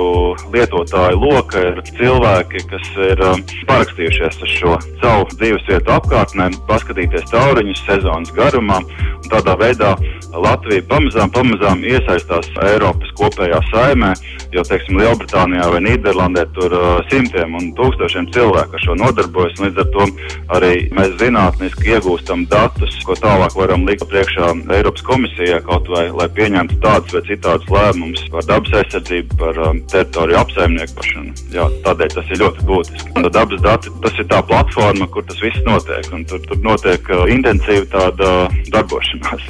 lietotāju 0.55 1.19
loka 1.21 1.61
ir 1.61 1.83
cilvēki, 1.99 2.63
kas 2.71 2.89
ir 3.11 3.21
um, 3.29 3.43
parakstījušies 3.69 4.41
uz 4.47 4.55
šo 4.57 4.79
savu 5.03 5.27
dzīvesvietu 5.35 5.93
apkārtnē, 5.99 6.49
paskatīties 6.71 7.29
tauriņus 7.29 7.85
sezonas 7.91 8.33
garumā. 8.39 8.81
Tādā 9.29 9.57
veidā 9.61 9.93
Latvija 10.35 10.83
pamazām, 10.89 11.31
pamazām 11.33 11.85
iesaistās 11.85 12.49
Eiropas 12.65 13.13
kopējā 13.19 13.61
saimē, 13.71 14.15
jo, 14.55 14.65
teiksim, 14.67 14.99
Lielbritānijā 15.01 15.69
vai 15.75 15.83
Nīderlandē 15.85 16.47
tur 16.57 16.73
uh, 16.75 16.89
simtiem 17.13 17.55
un 17.59 17.71
tūkstošiem 17.77 18.31
cilvēku 18.35 18.79
ar 18.79 18.85
šo 18.87 18.97
nodarbojas. 19.01 19.61
Līdz 19.61 19.85
ar 19.85 19.93
to 19.95 20.09
arī 20.57 20.73
mēs 20.97 21.15
zinātniski 21.21 21.95
iegūstam 21.95 22.49
datus, 22.51 22.97
ko 23.05 23.17
tālāk 23.21 23.57
varam 23.61 23.85
likt 23.89 24.09
priekšā 24.11 24.51
Eiropas 24.75 25.05
komisijai 25.07 25.61
kaut 25.69 25.89
vai, 25.93 26.04
lai 26.13 26.29
pieņemtu 26.37 26.79
tādus 26.83 27.15
vai 27.17 27.23
citādus 27.29 27.71
lēmumus 27.73 28.25
par 28.33 28.47
dabas 28.49 28.77
aizsardzību, 28.81 29.39
par 29.41 29.61
um, 29.69 29.81
teritoriju 29.93 30.39
apsaimniekošanu. 30.41 31.35
Jā, 31.55 31.67
tādēļ 31.87 32.15
tas 32.15 32.33
ir 32.33 32.41
ļoti 32.43 32.67
būtiski. 32.69 33.13
Un 33.15 33.29
dabas 33.35 33.63
dati 33.65 33.93
tas 34.05 34.19
ir 34.21 34.29
tā 34.31 34.41
platforma, 34.49 35.09
kur 35.15 35.27
tas 35.29 35.41
viss 35.43 35.65
notiek, 35.67 36.09
un 36.17 36.25
tur, 36.29 36.43
tur 36.49 36.61
notiek 36.65 37.11
uh, 37.13 37.25
intensīva 37.31 37.87
tāda 37.93 38.31
uh, 38.45 38.59
darbošanās. 38.75 39.49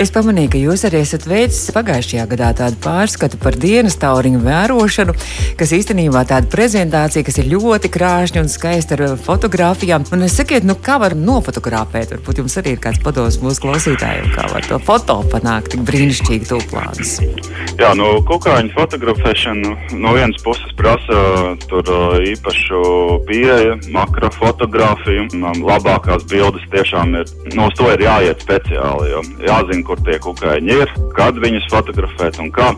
Es 0.00 0.12
pamanīju, 0.14 0.52
ka 0.54 0.62
jūs 0.62 0.86
arī 0.88 1.02
esat 1.04 1.28
veicis 1.30 1.72
pagājušajā 1.76 2.26
gadā 2.34 2.50
tādu 2.58 2.80
pārskatu 2.84 3.40
par 3.42 3.58
dienas 3.60 3.98
tauriņu 4.02 4.42
vērošanu, 4.44 5.16
kas 5.60 5.74
īstenībā 5.78 6.24
tāda 6.30 6.50
prezentācija, 6.52 7.26
kas 7.26 7.40
ir 7.42 7.50
ļoti 7.54 7.92
krāšņa 7.94 8.44
un 8.44 8.52
skaista 8.52 8.98
ar 8.98 9.06
uh, 9.08 9.16
fotografijām. 9.20 10.06
Un 10.14 10.26
sakiet, 10.32 10.66
nu 10.66 10.76
kā 10.78 10.98
var 11.02 11.16
nofotografēt? 11.18 12.14
Varbūt 12.14 12.42
jums 12.42 12.58
arī 12.60 12.76
ir 12.76 12.82
kāds 12.82 13.02
padoms 13.04 13.40
mūsu 13.42 13.64
klausītājiem, 13.64 14.30
kā 14.34 14.48
var 14.52 14.66
to 14.68 14.80
foto 14.84 15.20
panākt 15.32 15.74
tik 15.74 15.84
brīnišķīgi 15.94 16.48
tūplāns. 16.50 17.18
Jā, 17.78 17.90
nu, 17.98 18.06
kukaiņu 18.28 18.72
fotografēšana 18.74 19.72
no 19.98 20.12
vienas 20.14 20.38
puses 20.44 20.74
prasa 20.78 21.20
tur 21.68 21.88
īpašu 22.22 22.82
pieeju, 23.28 23.76
makrofotografiju. 23.94 25.26
Labākās 25.64 26.26
bildes 26.30 26.66
tiešām 26.74 27.16
ir, 27.20 27.30
no 27.54 27.68
uz 27.70 27.78
to 27.78 27.88
ir 27.94 28.04
jāiet 28.04 28.42
speciāli, 28.44 29.10
jo 29.12 29.22
jāzina, 29.46 29.82
kur 29.86 30.02
tie 30.06 30.18
kukaiņi 30.22 30.78
ir, 30.84 30.92
kad 31.16 31.38
viņus 31.42 31.70
fotografēt 31.72 32.38
un 32.42 32.52
kā. 32.54 32.70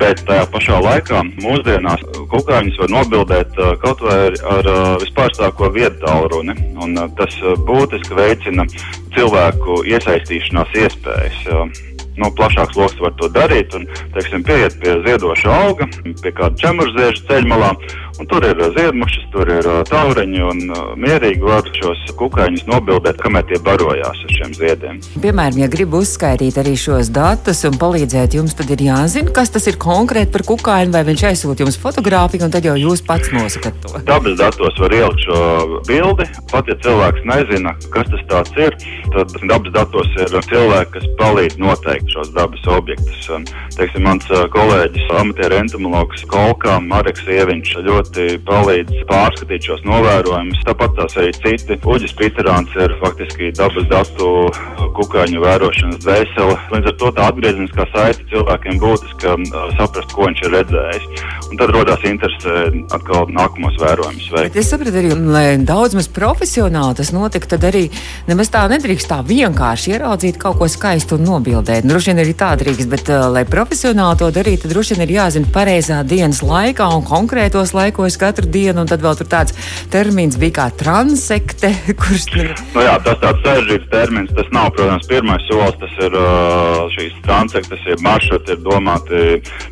Bet 0.00 0.24
tajā 0.28 0.46
pašā 0.54 0.80
laikā 0.86 1.22
mūsdienās 1.42 2.02
kukaiņus 2.32 2.80
var 2.84 2.94
nobildēt 2.96 3.60
kaut 3.84 4.02
vai 4.06 4.18
ar, 4.30 4.40
ar 4.56 4.72
vispārstāko 5.04 5.70
vietu 5.74 6.02
tālruni. 6.06 6.56
Un 6.80 6.96
tas 7.18 7.36
būtiski 7.68 8.16
veicina 8.16 8.66
cilvēku 9.14 9.82
iesaistīšanās 9.90 10.76
iespējas 10.84 11.86
nu, 12.20 12.30
plašāks 12.36 12.78
lokus 12.78 13.00
var 13.02 13.14
to 13.20 13.30
darīt. 13.34 13.74
Un, 13.78 13.86
teiksim, 14.14 14.44
pieiet 14.46 14.76
pie 14.82 14.96
ziedoša 15.06 15.56
auga, 15.64 15.88
pie 16.04 16.32
kāda 16.36 16.52
čemurzieža 16.60 17.26
ceļmalā, 17.30 17.72
un 18.20 18.28
tur 18.28 18.44
ir 18.44 18.58
ziedmušas, 18.76 19.26
tur 19.32 19.48
ir 19.48 19.66
tauriņi, 19.88 20.40
un 20.44 20.58
mierīgi 21.00 21.40
var 21.44 21.66
šos 21.78 22.02
kukaiņus 22.20 22.66
nobildēt, 22.68 23.20
kamēr 23.22 23.46
tie 23.48 23.60
barojās 23.64 24.20
ar 24.26 24.34
šiem 24.36 24.54
ziediem. 24.58 25.00
Piemēram, 25.22 25.60
ja 25.62 25.68
gribu 25.72 26.02
uzskaitīt 26.04 26.58
arī 26.60 26.76
šos 26.78 27.08
datus 27.14 27.64
un 27.68 27.78
palīdzēt 27.80 28.36
jums, 28.36 28.56
tad 28.58 28.72
ir 28.74 28.84
jāzina, 28.90 29.32
kas 29.34 29.52
tas 29.54 29.66
ir 29.70 29.78
konkrēti 29.80 30.34
par 30.34 30.44
kukaiņu, 30.50 30.92
vai 30.94 31.04
viņš 31.08 31.24
aizsūta 31.30 31.64
jums 31.64 31.80
fotografiju, 31.80 32.44
un 32.46 32.54
tad 32.54 32.68
jau 32.68 32.76
jūs 32.76 33.04
pats 33.06 33.32
nosakat 33.32 33.80
to. 33.84 33.94
Dabas 34.08 34.36
datos 34.40 34.80
var 34.84 34.96
ielikt 34.96 35.24
šo 35.24 35.40
bildi. 35.88 36.28
Pat 36.52 36.68
ja 36.68 36.76
cilvēks 36.84 37.24
nezina, 37.28 37.74
kas 37.94 38.12
tas 38.28 38.52
ir, 38.60 38.76
tad 39.14 39.32
dabas 39.48 39.72
datos 39.78 40.12
ir 40.20 40.36
cilvēki, 40.50 40.92
kas 40.98 41.08
palīdz 41.20 41.58
noteikt 41.62 42.12
šos 42.12 42.34
dabas 42.36 42.68
objektus. 42.76 43.30
Teiksim, 43.78 44.04
mans 44.04 44.26
kolēģis, 44.52 45.08
amatieru 45.20 45.60
entomologs 45.62 46.26
Kolkā, 46.30 46.76
Mareks 46.84 47.24
Ieviņš 47.30 47.76
ļoti 47.86 48.09
palīdz 48.48 49.04
pārskatīt 49.08 49.68
šos 49.68 49.84
novērojumus. 49.86 50.62
Tāpat 50.66 50.96
tās 50.98 51.16
arī 51.20 51.32
citi. 51.38 51.78
Uģis 51.90 52.14
Piterāns 52.18 52.74
ir 52.78 52.94
faktiski 53.02 53.50
dabas 53.56 53.86
datu 53.90 54.50
kukaiņu 54.96 55.42
vērošanas 55.44 56.00
dvēsele. 56.04 56.56
Līdz 56.74 56.90
ar 56.90 56.96
to 57.00 57.12
tā 57.16 57.28
atgriezeniskā 57.30 57.86
saite 57.94 58.26
cilvēkiem 58.32 58.80
būtiski 58.82 59.34
saprast, 59.78 60.14
ko 60.14 60.28
viņš 60.28 60.42
ir 60.46 60.54
redzējis. 60.56 61.08
Un 61.50 61.60
tad 61.60 61.72
rodās 61.74 62.04
interese 62.06 62.56
atkal 62.94 63.30
nākamos 63.34 63.78
vērojumus 63.80 64.28
veikt. 64.34 64.58
Es 64.60 64.70
sapratu 64.70 65.00
arī, 65.00 65.12
lai 65.14 65.46
daudz 65.66 65.96
maz 65.98 66.10
profesionāli 66.12 66.98
tas 67.00 67.12
notika, 67.14 67.52
tad 67.54 67.66
arī 67.70 67.86
nemaz 68.28 68.52
tā 68.52 68.66
nedrīkst 68.70 69.10
tā 69.10 69.20
vienkārši 69.26 69.94
ieraudzīt 69.96 70.38
kaut 70.40 70.60
ko 70.60 70.68
skaistu 70.70 71.18
un 71.18 71.26
nobildēt. 71.28 71.86
Droši 71.88 72.12
vien 72.12 72.22
arī 72.24 72.34
tā 72.38 72.52
drīkst, 72.60 72.90
bet, 72.90 73.10
uh, 73.10 73.28
lai 73.34 73.44
profesionāli 73.48 74.20
to 74.22 74.30
darītu, 74.34 74.64
tad 74.64 74.74
droši 74.74 74.96
vien 74.96 75.06
ir 75.06 75.14
jāzina 75.18 75.50
pareizā 75.54 76.00
dienas 76.06 76.42
laikā 76.46 76.86
un 76.96 77.04
konkrētos 77.06 77.74
laikos 77.76 77.99
katru 78.20 78.48
dienu. 78.50 78.82
Un 78.82 78.90
tad 78.90 79.02
vēl 79.04 79.18
tur 79.18 79.28
tāds 79.30 79.56
termins 79.92 80.38
bija 80.40 80.56
kā 80.60 80.66
transekte, 80.80 81.72
kurš. 82.00 82.28
Nu 82.74 82.84
jā, 82.84 82.96
tas 83.04 83.18
tāds 83.22 83.44
sarežģīts 83.44 83.90
termins. 83.92 84.34
Tas 84.36 84.50
nav, 84.54 84.70
protams, 84.76 85.08
pirmais 85.10 85.44
solis. 85.48 85.76
Tas 85.80 85.96
ir 86.06 86.16
šīs 86.96 87.16
transektes, 87.24 87.84
ir 87.88 88.02
maršruti, 88.04 88.56
ir 88.56 88.62
domāti 88.64 89.22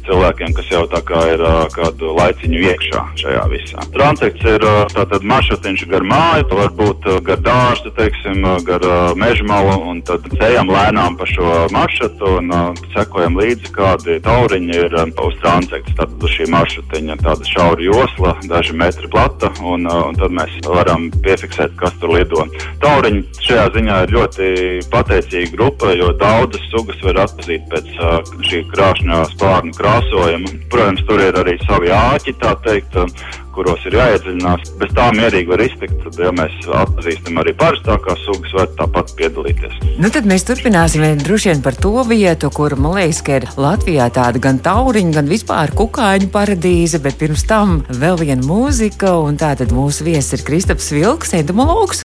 cilvēkiem, 0.08 0.54
kas 0.56 0.70
jau 0.72 0.84
tā 0.90 1.02
kā 1.06 1.24
ir 1.34 1.42
kādu 1.74 2.14
laiciņu 2.16 2.62
iekšā 2.70 3.04
šajā 3.22 3.44
visā. 3.52 3.84
Transekts 3.94 4.46
ir 4.54 4.64
tātad 4.94 5.26
maršrutiņš 5.28 5.84
gar 5.90 6.06
māju, 6.08 6.48
varbūt 6.58 7.08
gar 7.26 7.42
dārstu, 7.44 7.92
teiksim, 7.98 8.44
gar 8.66 8.84
meža 9.18 9.46
malu, 9.48 9.76
un 9.92 10.02
tad 10.06 10.26
ejam 10.44 10.70
lēnām 10.72 11.18
pa 11.18 11.28
šo 11.28 11.66
maršrutu 11.74 12.34
un 12.40 12.52
sekojam 12.94 13.38
līdzi, 13.38 13.72
kādi 13.74 14.18
tauriņi 14.24 14.78
ir 14.84 14.98
uz 14.98 15.38
transekta. 15.42 15.96
Tad 16.02 16.28
šī 16.34 16.48
maršrutiņa 16.52 17.18
tāda 17.24 17.48
šaura 17.48 17.84
josla, 18.08 18.36
daži 18.42 18.72
metri 18.72 19.08
plata, 19.08 19.50
un, 19.62 19.86
uh, 19.86 20.08
un 20.08 20.14
tad 20.16 20.30
mēs 20.30 20.50
varam 20.66 21.08
piefiksēt, 21.22 21.74
kas 21.78 21.94
tur 22.00 22.12
lido. 22.16 22.44
Tauriņi 22.82 23.24
šajā 23.44 23.66
ziņā 23.74 23.98
ir 24.04 24.14
ļoti 24.16 24.48
pateicīga 24.92 25.52
grupa, 25.56 25.92
jo 25.96 26.12
daudzas 26.20 26.64
sugas 26.72 27.00
var 27.04 27.24
atpazīt 27.26 27.66
pēc 27.72 27.90
uh, 27.98 28.20
šī 28.48 28.64
krāšņā 28.72 29.24
spārnu 29.34 29.74
krāsojuma. 29.78 30.54
Protams, 30.70 31.04
tur 31.08 31.22
ir 31.22 31.38
arī 31.42 31.58
savi 31.66 31.92
āķi, 31.94 32.38
tā 32.42 32.54
teikt. 32.64 32.98
Kuros 33.58 33.82
ir 33.90 33.96
jāiedziļinās. 33.98 34.68
Bez 34.78 34.92
tā 34.94 35.08
mierīgi 35.16 35.50
var 35.50 35.62
iztikt. 35.64 35.96
Tad, 36.04 36.18
ja 36.22 36.30
mēs 36.30 36.54
atpazīstam 36.78 37.40
arī 37.42 37.56
parastākās 37.58 38.22
sugas, 38.22 38.54
var 38.54 38.70
tāpat 38.78 39.10
piedalīties. 39.18 39.74
Nu, 39.98 40.12
tad 40.14 40.28
mēs 40.30 40.46
turpināsim 40.46 41.02
droši 41.24 41.50
vien 41.50 41.64
par 41.64 41.74
to 41.74 41.96
vietu, 42.06 42.52
kur 42.54 42.78
man 42.78 42.94
liekas, 43.00 43.22
ka 43.26 43.40
ir 43.40 43.48
Latvijā 43.58 44.06
tāda 44.14 44.38
gan 44.46 44.62
tauriņa, 44.62 45.16
gan 45.18 45.30
vispār 45.34 45.74
kukaiņu 45.74 46.30
paradīze, 46.34 47.02
bet 47.02 47.18
pirms 47.18 47.48
tam 47.50 47.80
vēl 47.90 48.22
viena 48.22 48.46
mūzika, 48.46 49.16
un 49.26 49.40
tā 49.40 49.56
tad 49.58 49.74
mūsu 49.74 50.06
viesis 50.06 50.38
ir 50.38 50.46
Kristaps 50.46 50.92
Vilks, 50.94 51.34
entomologs. 51.42 52.06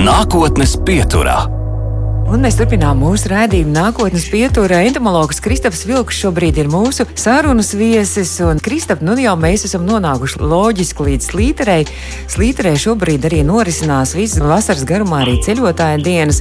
Nākotnes 0.00 0.78
pieturā. 0.88 1.61
Un 2.32 2.40
mēs 2.40 2.54
turpinām 2.56 2.96
mūsu 2.96 3.28
rādījumu 3.28 3.74
nākotnes 3.74 4.22
pieturā. 4.32 4.78
Entomologs 4.88 5.36
Kristaps 5.44 5.82
Vilks 5.84 6.16
šobrīd 6.16 6.62
ir 6.62 6.70
mūsu 6.72 7.04
sarunas 7.12 7.74
viesis. 7.76 8.30
Un, 8.40 8.56
Kristap, 8.64 9.02
nu 9.04 9.12
jau 9.20 9.34
mēs 9.36 9.66
esam 9.68 9.84
nonākuši 9.84 10.40
loģiski 10.40 11.04
līdz 11.10 11.28
slīterei. 11.28 11.82
Slīterei 12.32 12.72
šobrīd 12.80 13.28
arī 13.28 13.42
norisinās 13.44 14.14
visas 14.16 14.40
vasaras 14.40 14.86
garumā 14.88 15.20
arī 15.26 15.36
ceļotāja 15.44 16.00
dienas. 16.00 16.40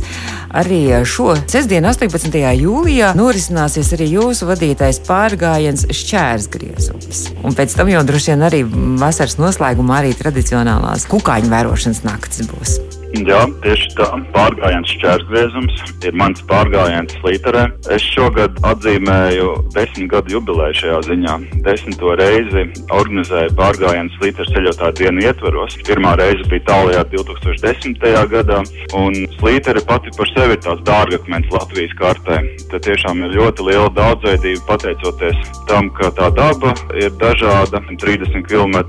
Arī 0.55 0.79
šo 1.03 1.35
sestdienu, 1.43 1.91
18. 1.91 2.39
jūlijā, 2.61 3.11
norisināsies 3.19 3.91
arī 3.97 4.13
jūsu 4.13 4.47
vadītais 4.47 5.03
pārgājiens 5.09 5.89
šķērsgriezums. 5.91 7.27
Un 7.43 7.59
pēc 7.59 7.75
tam 7.75 7.91
jau 7.91 8.07
droši 8.07 8.31
vien 8.31 8.47
arī 8.47 8.63
vasaras 9.03 9.35
noslēgumā 9.43 9.99
arī 10.05 10.15
tradicionālās 10.23 11.09
kukaiņu 11.11 11.51
vērošanas 11.51 12.03
naktis 12.07 12.47
būs. 12.47 12.79
Jā, 13.11 13.41
tieši 13.59 13.89
tā. 13.97 14.05
Pārgājiens 14.31 14.91
šķērsgriezums 14.95 15.79
ir 16.07 16.15
mans 16.15 16.39
pārgājiens 16.47 17.17
Līterē. 17.25 17.65
Es 17.91 18.05
šogad 18.13 18.55
atzīmēju 18.67 19.49
desmit 19.75 20.07
gadu 20.13 20.37
jubileju 20.37 20.77
šajā 20.79 20.99
ziņā. 21.09 21.33
Desmito 21.65 22.13
reizi 22.19 22.63
organizēju 22.95 23.51
pārgājienu 23.59 24.21
Līteres 24.23 24.53
ceļotāju 24.55 24.97
dienu 25.01 25.25
ietveros. 25.27 25.75
Pirmā 25.87 26.13
reize 26.21 26.47
bija 26.47 26.63
tālajā 26.69 27.03
2010. 27.11 27.99
gadā, 28.31 28.61
un 28.95 29.19
Lītere 29.43 29.83
pati 29.87 30.13
par 30.15 30.31
sevi 30.31 30.55
ir 30.55 30.63
tāds 30.63 30.85
dārgakmens 30.87 31.51
Latvijas 31.51 31.97
kartē. 31.99 32.39
Te 32.71 32.79
tiešām 32.87 33.25
ir 33.27 33.35
ļoti 33.35 33.67
liela 33.67 33.91
daudzveidība 33.97 34.63
pateicoties 34.69 35.51
tam, 35.67 35.91
ka 35.99 36.13
tā 36.15 36.31
daba 36.37 36.73
ir 36.95 37.11
dažāda. 37.19 37.83
30 37.91 38.47
km 38.47 38.79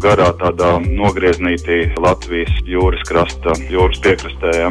garā 0.00 0.30
tādā 0.38 0.76
nogrieznītī 0.84 1.82
Latvijas 1.98 2.54
jūras 2.68 3.02
krasta 3.08 3.56
jūras 3.72 4.00
piekrastē. 4.04 4.54
Ja. 4.58 4.70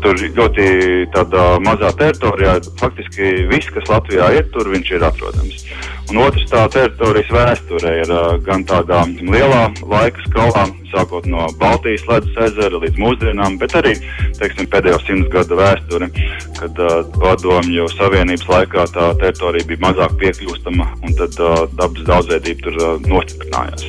Tur 0.00 0.16
ļoti 0.16 0.66
tādā 1.14 1.46
mazā 1.64 1.90
teritorijā 1.98 2.56
faktiski 2.80 3.46
viss, 3.50 3.72
kas 3.74 3.90
Latvijā 3.90 4.30
ir, 4.38 4.46
tur 4.54 4.70
viņš 4.72 4.92
ir 4.96 5.06
atrodams. 5.10 5.64
Un 6.10 6.18
otrs 6.24 6.48
tā 6.50 6.64
teritorijas 6.72 7.28
vēsture 7.30 7.92
ir 8.02 8.12
gan 8.46 8.64
tādā 8.66 9.04
lielā 9.20 9.68
laika 9.86 10.24
skalā, 10.26 10.64
sākot 10.90 11.26
no 11.30 11.46
Baltijas 11.60 12.02
ledus 12.08 12.38
ezera 12.48 12.80
līdz 12.82 12.98
mūsdienām, 12.98 13.58
bet 13.60 13.76
arī 13.78 13.94
teiksim, 14.40 14.66
pēdējo 14.72 14.98
simts 15.04 15.30
gadu 15.30 15.60
vēsture, 15.60 16.10
kad 16.58 16.82
uh, 16.82 16.96
padomju 17.20 17.86
savienības 17.94 18.48
laikā 18.50 18.86
tā 18.96 19.10
teritorija 19.22 19.70
bija 19.70 19.84
mazāk 19.86 20.16
piekļūstama 20.24 20.88
un 21.04 21.18
tad 21.20 21.38
uh, 21.38 21.62
dabas 21.78 22.06
daudzveidība 22.10 22.66
tur 22.66 22.80
uh, 22.80 22.96
nostiprinājās. 23.06 23.86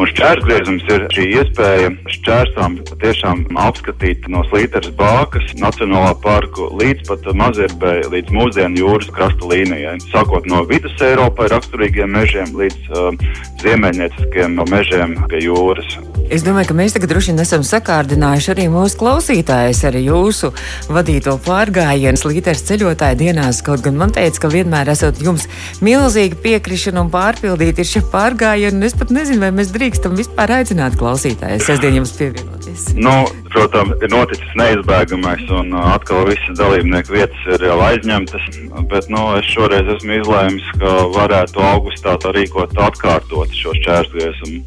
Un 0.00 0.08
šķērsgriezums 0.08 0.86
ir 0.94 1.06
šī 1.14 1.24
iespēja 1.40 1.90
šķērsām 2.14 2.76
tiešām 3.02 3.42
apskatīt 3.60 4.28
no 4.32 4.44
Slīteres 4.48 4.92
bākas 4.98 5.52
Nacionālā 5.60 6.14
parku 6.22 6.70
līdz 6.80 7.08
pat 7.08 7.28
Mazirbei, 7.36 7.98
līdz 8.12 8.32
mūsdienu 8.36 8.84
jūras 8.84 9.10
krasta 9.14 9.50
līnijai, 9.50 9.98
sākot 10.12 10.48
no 10.50 10.62
vidus 10.70 10.96
Eiropai 11.04 11.50
raksturīgiem 11.52 12.16
mežiem 12.16 12.54
līdz 12.56 12.94
uh, 12.94 13.28
ziemeļnieciskiem 13.64 14.62
mežiem 14.70 15.18
pie 15.28 15.44
jūras. 15.48 15.98
Es 16.30 16.44
domāju, 16.46 16.68
ka 16.70 16.74
mēs 16.78 16.92
tagad 16.94 17.10
droši 17.10 17.32
vien 17.32 17.42
esam 17.42 17.64
sakārdinājuši 17.66 18.50
arī 18.52 18.68
mūsu 18.70 19.00
klausītājus 19.00 19.80
ar 19.88 19.96
jūsu 19.98 20.52
vadīto 20.86 21.34
pārgājienu 21.42 22.30
Līteres 22.30 22.62
ceļotāju 22.68 23.18
dienās. 23.18 23.58
Kaut 23.66 23.82
gan 23.82 23.96
man 23.98 24.12
teica, 24.14 24.44
ka 24.44 24.50
vienmēr 24.52 24.92
esat 24.92 25.18
jums 25.24 25.48
milzīga 25.82 26.38
piekrišana 26.44 27.02
un 27.02 27.10
pārpildīta 27.10 27.82
ir 27.82 27.88
šie 27.90 28.04
pārgājieni. 28.12 28.86
Es 28.86 28.94
pat 28.94 29.10
nezinu, 29.10 29.42
vai 29.42 29.49
mēs 29.54 29.72
drīkstam 29.74 30.16
vispār 30.18 30.52
aicināt 30.60 30.96
klausītājus 31.00 31.66
sestdien 31.68 32.00
jums 32.00 32.12
pievienoties. 32.18 32.88
Nu, 32.98 33.12
protams, 33.52 33.96
ir 34.04 34.12
noticis 34.12 34.56
neizbēgamais 34.58 35.44
un 35.60 35.74
uh, 35.74 35.92
atkal 35.94 36.26
visas 36.28 36.58
dalībnieku 36.58 37.16
vietas 37.16 37.46
ir 37.54 37.66
jau 37.68 37.78
aizņemtas. 37.88 38.48
Bet 38.90 39.10
nu, 39.12 39.24
es 39.38 39.48
šoreiz 39.52 39.88
esmu 39.96 40.18
izlēmis, 40.20 40.72
ka 40.80 40.96
varētu 41.16 41.64
augustā 41.70 42.16
rīkot 42.36 42.76
atkārtot 42.88 43.54
šo 43.56 43.74
šķērsgriezumu. 43.80 44.62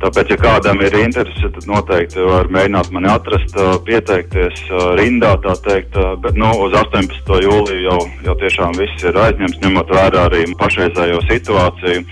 Tāpēc, 0.00 0.30
ja 0.32 0.36
kādam 0.40 0.80
ir 0.80 0.94
interese, 0.96 1.50
tad 1.52 1.66
noteikti 1.68 2.24
var 2.24 2.48
mēģināt 2.52 2.88
mani 2.94 3.10
atrast, 3.12 3.52
pieteikties 3.84 4.62
rindā, 4.96 5.34
tā 5.44 5.52
teikt. 5.66 5.98
Bet 6.24 6.38
nu, 6.40 6.48
uz 6.64 6.76
18. 6.80 7.34
jūliju 7.44 7.82
jau, 7.84 7.98
jau 8.24 8.36
tiešām 8.40 8.78
viss 8.80 9.04
ir 9.04 9.20
aizņemts, 9.26 9.60
ņemot 9.60 9.92
vērā 9.92 10.24
arī 10.30 10.46
pašreizējo 10.60 11.20
situāciju, 11.28 12.06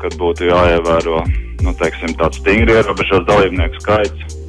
kad 0.00 0.16
būtu 0.20 0.48
jāievēro 0.48 1.20
nu, 1.64 1.74
teiksim, 1.80 2.14
tāds 2.20 2.40
stingri 2.40 2.78
ierobežots 2.78 3.28
dalībnieku 3.28 3.82
skaits. 3.82 4.40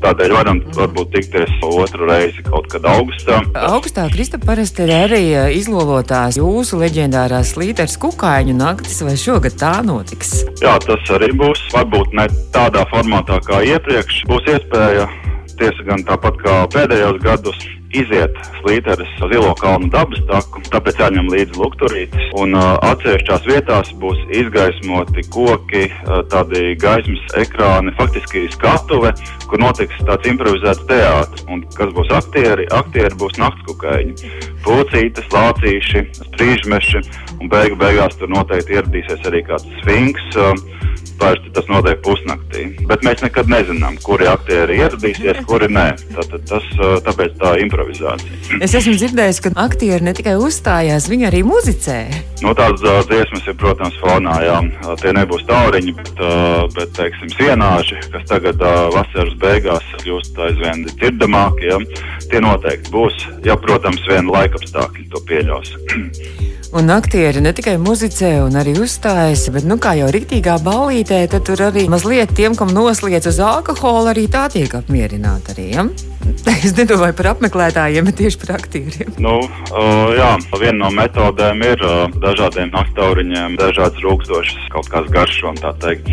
Tādēļ 0.00 0.32
varam 0.32 0.60
varbūt 0.76 1.10
tikties 1.12 1.50
otru 1.66 2.06
reizi 2.08 2.44
kaut 2.46 2.68
kad 2.72 2.86
augustā. 2.88 3.40
Augustā 3.58 4.06
Kristap 4.12 4.46
parasti 4.48 4.86
ir 4.86 4.92
arī 4.94 5.24
izlolotās 5.58 6.38
jūsu 6.38 6.78
leģendārās 6.80 7.52
slīteres 7.56 7.98
kukaiņu 8.00 8.54
naktis, 8.56 9.00
vai 9.04 9.16
šogad 9.20 9.58
tā 9.60 9.74
notiks? 9.84 10.46
Jā, 10.62 10.78
tas 10.86 11.12
arī 11.16 11.32
būs. 11.36 11.66
Varbūt 11.74 12.14
ne 12.16 12.28
tādā 12.54 12.86
formātā 12.94 13.42
kā 13.44 13.60
iepriekš. 13.74 14.22
Būs 14.30 14.48
iespēja 14.54 15.10
tiesa 15.58 15.90
gan 15.90 16.06
tāpat 16.08 16.40
kā 16.40 16.56
pēdējos 16.72 17.20
gados 17.26 17.60
iziet 17.96 18.36
slīteres 18.60 19.10
zilo 19.30 19.52
kalnu 19.60 19.90
dabas 19.92 20.20
taku, 20.28 20.62
tāpēc 20.70 21.00
jāņem 21.02 21.30
līdzi 21.32 21.58
lukturītis. 21.58 22.26
Un 22.40 22.54
uh, 22.56 22.76
atsevišķās 22.90 23.46
vietās 23.48 23.92
būs 24.02 24.20
izgaismoti 24.40 25.24
koki, 25.32 25.86
uh, 25.90 26.20
tādi 26.32 26.74
gaismas 26.80 27.36
ekrāni, 27.40 27.94
faktiski 27.98 28.46
skatuve, 28.54 29.12
kur 29.50 29.62
notiks 29.62 30.02
tāds 30.08 30.30
improvizēts 30.30 30.86
teātris. 30.90 31.46
Un 31.50 31.64
kas 31.76 31.94
būs 31.96 32.12
aktieri? 32.20 32.68
Aktieri 32.74 33.16
būs 33.20 33.38
naktskukaiņi, 33.40 34.34
pucītes, 34.66 35.30
lācīši, 35.34 36.06
sprīžmeši, 36.20 37.02
un 37.40 37.50
beigu 37.52 37.78
beigās 37.80 38.18
tur 38.20 38.30
noteikti 38.32 38.78
ieradīsies 38.78 39.26
arī 39.30 39.44
kāds 39.50 39.66
sfinks. 39.80 40.30
Uh, 40.38 40.79
Parasti 41.20 41.52
tas 41.52 41.66
notiek 41.68 42.00
pusnaktī. 42.04 42.66
Bet 42.88 43.04
mēs 43.06 43.20
nekad 43.24 43.50
nezinām, 43.52 43.98
kuri 44.04 44.28
aktieri 44.30 44.78
ieradīsies, 44.80 45.42
kuri 45.48 45.68
nē. 45.72 45.86
Tātad 46.16 46.46
tas, 46.48 46.66
tāpēc 47.06 47.36
tā 47.40 47.54
improvizācija. 47.64 48.60
Es 48.64 48.74
esmu 48.78 48.96
dzirdējis, 48.96 49.42
ka 49.44 49.52
aktieri 49.60 50.06
ne 50.06 50.14
tikai 50.16 50.38
uzstājās, 50.40 51.10
viņi 51.12 51.28
arī 51.28 51.42
muzicē. 51.46 51.98
Nu, 52.40 52.54
tādas 52.56 52.80
uh, 52.86 53.02
dziesmas 53.08 53.44
ir, 53.50 53.56
protams, 53.60 53.98
fonā. 54.00 54.38
Jā. 54.46 54.58
Tie 55.02 55.12
nebūs 55.16 55.44
tauriņi, 55.48 55.96
bet, 55.98 56.12
uh, 56.24 56.64
bet 56.76 56.94
teiksim, 56.96 57.32
sienāži, 57.36 58.00
kas 58.14 58.24
tagad 58.30 58.64
uh, 58.64 58.86
vasaras 58.94 59.36
beigās 59.42 59.84
kļūst 60.00 60.40
aizvien 60.48 60.86
dzirdamāki. 60.94 61.68
Ja. 61.68 61.80
Tie 62.30 62.40
noteikti 62.40 62.94
būs, 62.94 63.26
ja, 63.44 63.58
protams, 63.60 64.00
vien 64.08 64.32
laikapstākļi 64.32 65.10
to 65.12 65.24
pieļaus. 65.28 65.76
Un 66.70 66.86
aktieri 66.94 67.40
ne 67.42 67.50
tikai 67.50 67.72
muzicē, 67.82 68.28
un 68.44 68.54
arī 68.54 68.76
uzstājas, 68.78 69.48
bet, 69.50 69.64
nu, 69.66 69.74
kā 69.82 69.96
jau 69.98 70.06
rītīgā 70.14 70.54
ballītē, 70.62 71.24
tad 71.32 71.42
tur 71.48 71.58
arī 71.66 71.88
mazliet 71.90 72.30
tiem, 72.38 72.54
kam 72.54 72.70
nosliec 72.70 73.26
uz 73.26 73.40
alkoholu, 73.42 74.12
arī 74.12 74.28
tā 74.30 74.44
tiek 74.54 74.76
apmierināta. 74.78 75.56
Arī, 75.56 75.66
ja? 75.74 75.88
Es 76.60 76.76
nedomāju 76.76 77.16
par 77.18 77.30
apmeklētājiem, 77.32 78.06
bet 78.06 78.20
tieši 78.20 78.38
par 78.44 78.54
aktieriem. 78.60 79.10
Nu, 79.18 79.34
uh, 79.42 80.14
jā, 80.14 80.30
viena 80.60 80.76
no 80.84 80.92
metodēm 80.94 81.64
ir 81.66 81.82
uh, 81.82 82.06
dažādiem 82.22 82.70
naktauriņiem, 82.76 83.58
dažādas 83.58 84.06
rūkstošas 84.06 84.70
kaut 84.70 84.90
kādas 84.94 85.10
garšas, 85.16 85.58
tā 85.64 85.74
teikt. 85.82 86.12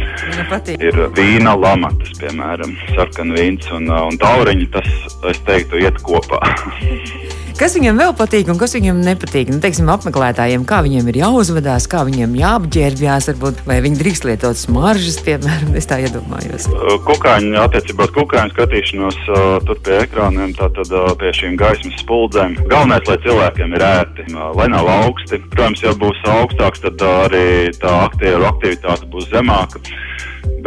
Ir 0.82 1.04
vīna 1.14 1.54
lamatas, 1.54 2.16
piemēram, 2.18 2.74
sarkana 2.96 3.38
vīns 3.38 3.70
un, 3.78 3.92
uh, 3.94 4.08
un 4.10 4.18
tauriņi. 4.22 4.72
Tas, 4.74 4.90
es 5.30 5.44
teiktu, 5.46 5.84
iet 5.86 6.02
kopā. 6.02 6.42
Kas 7.58 7.74
viņam 7.74 7.98
vēl 7.98 8.12
patīk 8.14 8.52
un 8.54 8.60
kas 8.62 8.76
viņam 8.78 9.00
nepatīk? 9.02 9.50
Nu, 9.50 9.58
teiksim, 9.58 9.88
apmeklētājiem, 9.90 10.62
kā 10.70 10.84
viņiem 10.86 11.08
ir 11.10 11.18
jāuzvedās, 11.24 11.88
kā 11.90 12.04
viņiem 12.06 12.36
jāapģērbjās, 12.38 13.32
varbūt, 13.32 13.64
vai 13.66 13.80
viņi 13.82 13.98
drīkst 13.98 14.28
lietot 14.30 14.60
smaržas, 14.62 15.18
piemēram, 15.26 15.72
es 15.80 15.90
tā 15.90 15.98
iedomājos. 16.06 16.68
Kukaiņi, 17.08 17.56
attiecībā 17.64 18.06
uz 18.06 18.14
kukaiņu 18.14 18.54
skatīšanos, 18.54 19.18
tur 19.66 19.82
pie 19.88 19.98
ekrāniem, 20.04 20.54
tātad 20.60 20.94
pie 21.18 21.34
šīm 21.40 21.58
gaismas 21.58 21.98
spuldzēm. 22.04 22.60
Galvenais, 22.70 23.10
lai 23.10 23.18
cilvēkiem 23.26 23.74
ir 23.74 23.88
ērti, 23.90 24.28
lai 24.38 24.70
nav 24.76 24.94
augsti. 25.00 25.42
Protams, 25.50 25.82
ja 25.82 25.98
būs 25.98 26.22
augstāks, 26.30 26.86
tad 26.86 27.02
arī 27.10 27.74
tā 27.82 28.04
aktieru 28.06 28.46
aktivitāte 28.54 29.10
būs 29.10 29.32
zemāka. 29.34 29.82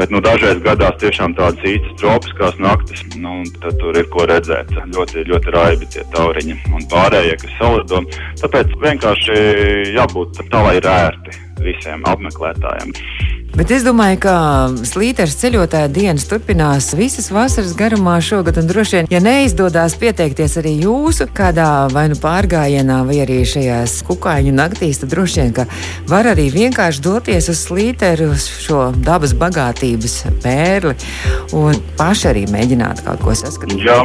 Bet 0.01 0.09
nu, 0.15 0.23
dažreiz 0.25 0.63
gadās 0.65 0.95
tiešām 1.03 1.35
tādas 1.37 1.61
īstas 1.69 1.99
tropiskās 2.01 2.55
naktis, 2.57 3.03
nu, 3.21 3.43
tad 3.61 3.77
tur 3.83 3.99
ir 4.01 4.07
ko 4.09 4.25
redzēt. 4.31 4.73
Ļoti, 4.95 5.27
ļoti 5.29 5.53
raibi 5.53 5.89
tie 5.93 6.07
tauriņi 6.15 6.57
un 6.73 6.87
pārējie, 6.89 7.35
kas 7.43 7.59
salido. 7.59 8.01
Tāpēc 8.41 8.73
vienkārši 8.81 9.37
jābūt 9.99 10.41
tā, 10.41 10.63
lai 10.65 10.79
ir 10.79 10.89
ērti 10.89 11.37
visiem 11.61 12.07
apmeklētājiem. 12.09 12.97
Bet 13.51 13.73
es 13.75 13.83
domāju, 13.83 14.21
ka 14.23 14.33
slīders 14.87 15.33
ceļotāja 15.41 15.89
dienas 15.91 16.29
turpinās 16.31 16.93
visas 16.95 17.33
vasaras 17.35 17.73
garumā 17.75 18.15
šogad, 18.23 18.61
droši 18.63 18.97
vien, 18.97 19.09
ja 19.11 19.19
neizdodas 19.25 19.97
pieteikties 19.99 20.55
arī 20.61 20.77
jūsu 20.85 21.27
kādā 21.35 21.89
vai 21.91 22.05
nu 22.13 22.19
pārgājienā, 22.21 23.01
vai 23.09 23.19
arī 23.25 23.41
šajās 23.51 23.97
kukaiņu 24.07 24.55
naktīs, 24.55 25.03
tad 25.03 25.11
droši 25.17 25.43
vien, 25.43 25.51
ka 25.57 25.67
var 26.09 26.31
arī 26.31 26.47
vienkārši 26.55 27.03
doties 27.03 27.51
uz 27.51 27.65
slīderu, 27.67 28.31
uz 28.37 28.47
šo 28.63 28.93
dabas 29.03 29.35
bagātības 29.43 30.15
pērli, 30.45 30.95
un 31.59 31.83
paši 31.99 32.31
arī 32.31 32.47
mēģināt 32.55 33.03
kaut 33.09 33.25
ko 33.27 33.35
saskatīt. 33.35 33.83
Jā, 33.83 33.99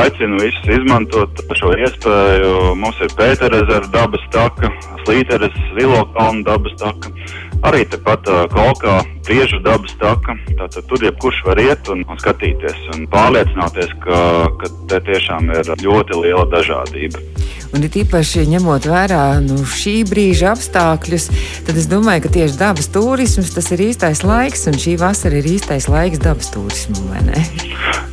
aicinu 0.00 0.40
visus 0.40 0.72
izmantot 0.80 1.44
šo 1.60 1.76
iespēju. 1.84 2.72
Mums 2.80 3.04
ir 3.04 3.12
Pēterezera 3.20 3.92
dabas 3.92 4.24
taka, 4.32 4.72
Slīteres 5.04 5.60
Zilo 5.76 6.00
kalnu 6.16 6.48
dabas 6.48 6.80
taka 6.80 7.12
arī 7.64 7.84
tepat 7.88 8.28
uh, 8.28 8.44
Kolkā 8.52 8.98
priežu 9.26 9.60
dabas 9.64 9.94
taka. 10.00 10.36
Tātad 10.58 10.86
tur 10.90 11.02
jebkurš 11.04 11.42
var 11.46 11.60
iet 11.62 11.88
un, 11.92 12.04
un 12.08 12.20
skatīties 12.20 12.76
un 12.94 13.06
pārliecināties, 13.12 13.94
ka, 14.04 14.20
ka 14.60 14.70
te 14.90 15.00
tiešām 15.08 15.50
ir 15.54 15.72
ļoti 15.82 16.20
liela 16.22 16.46
dažādība. 16.52 17.22
Un 17.74 17.84
it 17.86 17.96
īpaši 17.98 18.46
ņemot 18.52 18.86
vērā 18.88 19.24
nu, 19.44 19.58
šī 19.66 19.96
brīža 20.08 20.52
apstākļus, 20.54 21.26
tad 21.66 21.80
es 21.80 21.88
domāju, 21.90 22.26
ka 22.26 22.34
tieši 22.38 22.60
dabas 22.60 22.88
turisms 22.94 23.50
tas 23.56 23.72
ir 23.74 23.82
īstais 23.88 24.22
laiks, 24.26 24.68
un 24.70 24.78
šī 24.80 24.94
vasara 25.02 25.40
ir 25.40 25.50
īstais 25.56 25.90
laiks 25.90 26.22
dabas 26.22 26.52
turismam? 26.54 27.10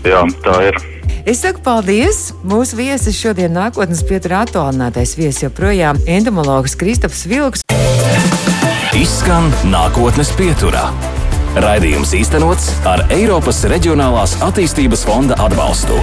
Jā, 0.04 0.26
tā 0.44 0.58
ir. 0.72 0.82
Es 1.24 1.40
saku 1.40 1.62
paldies. 1.64 2.34
Mūsu 2.44 2.76
viesis 2.82 3.16
šodien 3.16 3.54
nākotnes 3.56 4.04
pieturā 4.08 4.44
attālinātais 4.44 5.16
viesis 5.16 5.46
joprojām 5.46 6.02
entomologs 6.04 6.76
Kristaps 6.76 7.24
Vilks. 7.32 7.64
Izskan 9.04 9.50
nākotnes 9.68 10.30
pieturā. 10.40 10.86
Raidījums 11.60 12.14
īstenots 12.16 12.70
ar 12.88 13.04
Eiropas 13.12 13.60
Reģionālās 13.68 14.38
attīstības 14.48 15.04
fonda 15.10 15.36
atbalstu. 15.44 16.00